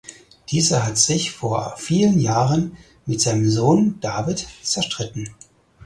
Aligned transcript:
Dieser 0.49 0.83
hat 0.83 0.97
sich 0.97 1.29
vor 1.31 1.75
vielen 1.77 2.19
Jahren 2.19 2.75
mit 3.05 3.21
seinem 3.21 3.47
Sohn 3.47 3.99
David 3.99 4.47
zerstritten. 4.63 5.29